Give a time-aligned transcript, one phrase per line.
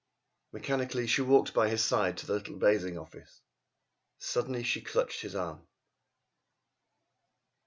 [0.51, 3.39] Mechanically she walked by his side to the little bathing office.
[4.17, 5.67] Suddenly she clutched his arm.